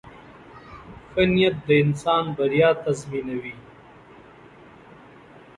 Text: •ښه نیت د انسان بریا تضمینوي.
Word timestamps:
•ښه 1.11 1.23
نیت 1.33 1.55
د 1.67 1.69
انسان 1.83 2.23
بریا 2.37 2.69
تضمینوي. 2.83 3.55